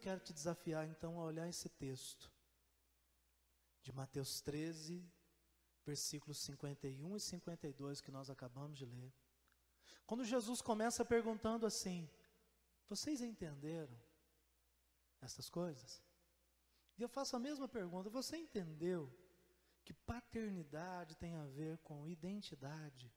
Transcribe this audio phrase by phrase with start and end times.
[0.00, 2.32] quero te desafiar então a olhar esse texto
[3.82, 5.06] de Mateus 13,
[5.84, 9.12] versículos 51 e 52 que nós acabamos de ler.
[10.06, 12.08] Quando Jesus começa perguntando assim:
[12.88, 13.94] Vocês entenderam
[15.20, 16.02] essas coisas?
[16.96, 19.12] E eu faço a mesma pergunta: Você entendeu
[19.84, 23.12] que paternidade tem a ver com identidade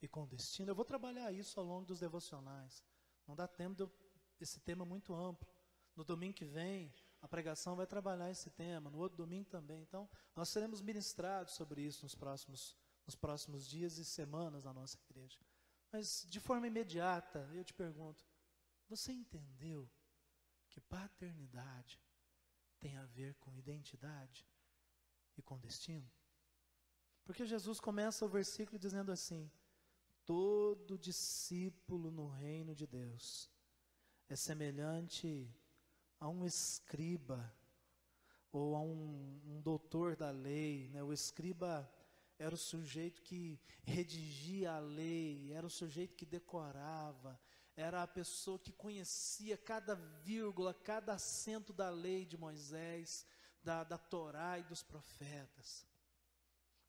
[0.00, 0.70] e com destino?
[0.70, 2.82] Eu vou trabalhar isso ao longo dos devocionais.
[3.26, 3.92] Não dá tempo de eu,
[4.40, 5.55] esse tema muito amplo.
[5.96, 9.82] No domingo que vem, a pregação vai trabalhar esse tema, no outro domingo também.
[9.82, 14.98] Então, nós seremos ministrados sobre isso nos próximos, nos próximos dias e semanas na nossa
[15.08, 15.40] igreja.
[15.90, 18.24] Mas, de forma imediata, eu te pergunto:
[18.88, 19.90] você entendeu
[20.68, 22.00] que paternidade
[22.78, 24.46] tem a ver com identidade
[25.36, 26.08] e com destino?
[27.24, 29.50] Porque Jesus começa o versículo dizendo assim:
[30.24, 33.50] Todo discípulo no reino de Deus
[34.28, 35.52] é semelhante
[36.20, 37.52] a um escriba
[38.52, 40.88] ou a um, um doutor da lei.
[40.88, 41.02] Né?
[41.02, 41.90] O escriba
[42.38, 47.38] era o sujeito que redigia a lei, era o sujeito que decorava,
[47.76, 53.26] era a pessoa que conhecia cada vírgula, cada acento da lei de Moisés,
[53.62, 55.86] da, da Torá e dos profetas.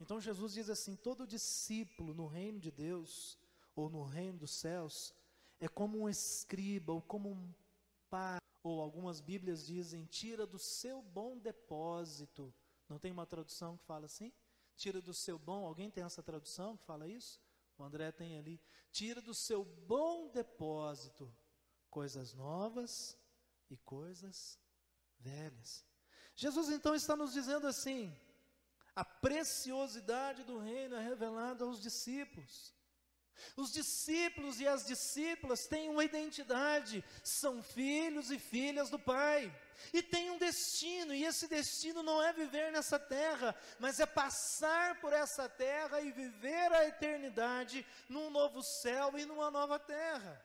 [0.00, 3.38] Então Jesus diz assim: todo discípulo no reino de Deus,
[3.74, 5.14] ou no reino dos céus,
[5.58, 7.54] é como um escriba, ou como um
[8.10, 12.52] pai ou algumas Bíblias dizem, tira do seu bom depósito.
[12.88, 14.32] Não tem uma tradução que fala assim?
[14.76, 17.40] Tira do seu bom, alguém tem essa tradução que fala isso?
[17.78, 18.60] O André tem ali.
[18.90, 21.32] Tira do seu bom depósito
[21.90, 23.16] coisas novas
[23.70, 24.58] e coisas
[25.18, 25.84] velhas.
[26.34, 28.14] Jesus então está nos dizendo assim:
[28.94, 32.74] a preciosidade do reino é revelada aos discípulos.
[33.56, 39.52] Os discípulos e as discípulas têm uma identidade, são filhos e filhas do Pai,
[39.92, 45.00] e têm um destino, e esse destino não é viver nessa terra, mas é passar
[45.00, 50.42] por essa terra e viver a eternidade num novo céu e numa nova terra.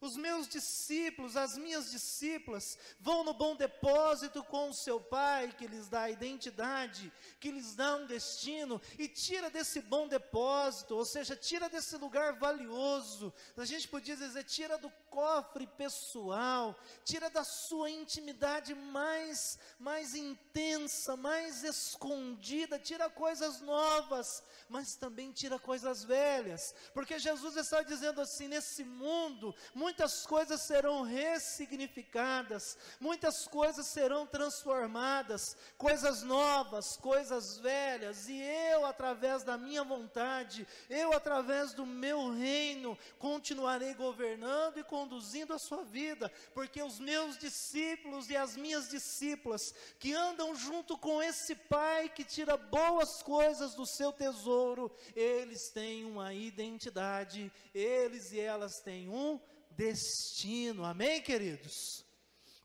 [0.00, 5.66] Os meus discípulos, as minhas discípulas, vão no bom depósito com o seu pai, que
[5.66, 11.36] lhes dá identidade, que lhes dá um destino, e tira desse bom depósito, ou seja,
[11.36, 13.32] tira desse lugar valioso.
[13.56, 21.16] A gente podia dizer, tira do cofre pessoal, tira da sua intimidade mais, mais intensa,
[21.16, 28.48] mais escondida, tira coisas novas, mas também tira coisas velhas, porque Jesus está dizendo assim:
[28.48, 38.40] nesse mundo, muitas coisas serão ressignificadas, muitas coisas serão transformadas, coisas novas, coisas velhas, e
[38.40, 45.58] eu, através da minha vontade, eu, através do meu reino, continuarei governando e conduzindo a
[45.58, 51.54] sua vida, porque os meus discípulos e as minhas discípulas, que andam junto com esse
[51.54, 58.80] Pai que tira boas coisas do seu tesouro, eles têm uma identidade, eles e elas
[58.80, 59.40] têm um
[59.80, 60.84] destino.
[60.84, 62.04] Amém, queridos?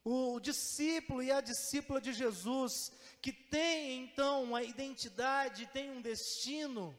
[0.04, 6.94] O discípulo e a discípula de Jesus, que tem então uma identidade, tem um destino,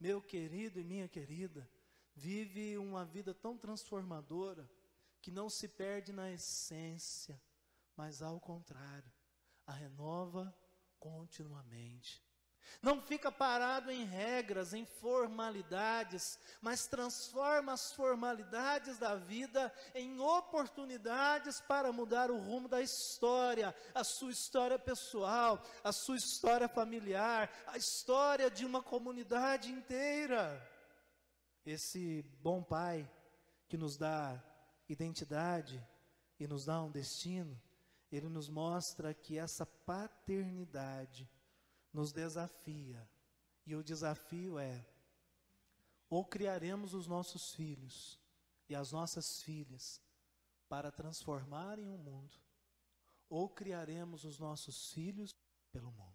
[0.00, 1.68] meu querido e minha querida,
[2.16, 4.68] vive uma vida tão transformadora,
[5.20, 7.38] que não se perde na essência,
[7.94, 9.12] mas ao contrário,
[9.66, 10.56] a renova
[10.98, 12.24] continuamente.
[12.80, 21.60] Não fica parado em regras, em formalidades, mas transforma as formalidades da vida em oportunidades
[21.62, 27.76] para mudar o rumo da história, a sua história pessoal, a sua história familiar, a
[27.76, 30.64] história de uma comunidade inteira.
[31.66, 33.10] Esse bom pai
[33.68, 34.42] que nos dá
[34.88, 35.84] identidade
[36.38, 37.60] e nos dá um destino,
[38.10, 41.28] ele nos mostra que essa paternidade
[41.92, 43.08] nos desafia.
[43.66, 44.86] E o desafio é:
[46.08, 48.18] ou criaremos os nossos filhos
[48.68, 50.00] e as nossas filhas
[50.68, 52.36] para transformarem o mundo,
[53.28, 55.34] ou criaremos os nossos filhos
[55.70, 56.08] pelo mundo.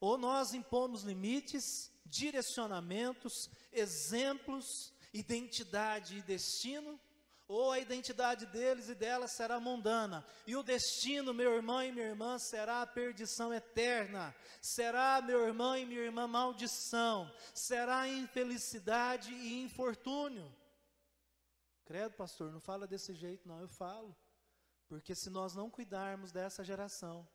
[0.00, 6.98] Ou nós impomos limites, direcionamentos, exemplos, identidade e destino,
[7.48, 12.06] ou a identidade deles e delas será mundana, e o destino, meu irmão e minha
[12.06, 19.62] irmã, será a perdição eterna, será, meu irmão e minha irmã, maldição, será infelicidade e
[19.62, 20.54] infortúnio.
[21.86, 24.14] Credo, pastor, não fala desse jeito, não, eu falo,
[24.86, 27.26] porque se nós não cuidarmos dessa geração,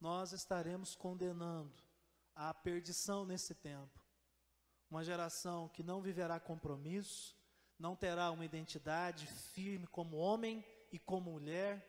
[0.00, 1.74] nós estaremos condenando
[2.36, 4.00] a perdição nesse tempo.
[4.88, 7.35] Uma geração que não viverá compromisso,
[7.78, 11.84] não terá uma identidade firme como homem e como mulher.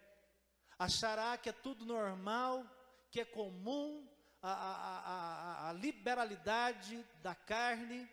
[0.77, 2.65] achará que é tudo normal,
[3.09, 4.07] que é comum,
[4.41, 8.07] a, a, a, a liberalidade da carne,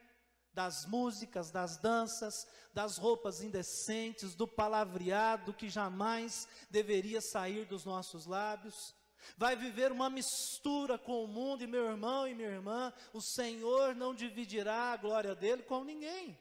[0.52, 8.24] das músicas, das danças, das roupas indecentes, do palavreado que jamais deveria sair dos nossos
[8.24, 8.94] lábios.
[9.36, 13.96] Vai viver uma mistura com o mundo, e meu irmão e minha irmã, o Senhor
[13.96, 16.38] não dividirá a glória dele com ninguém.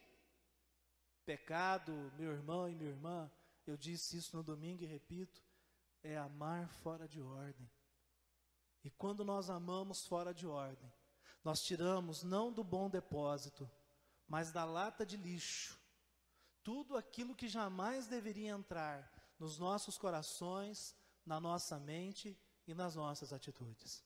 [1.25, 3.31] Pecado, meu irmão e minha irmã,
[3.65, 5.41] eu disse isso no domingo e repito,
[6.03, 7.69] é amar fora de ordem.
[8.83, 10.91] E quando nós amamos fora de ordem,
[11.43, 13.69] nós tiramos não do bom depósito,
[14.27, 15.79] mas da lata de lixo,
[16.63, 20.95] tudo aquilo que jamais deveria entrar nos nossos corações,
[21.25, 22.37] na nossa mente
[22.67, 24.03] e nas nossas atitudes.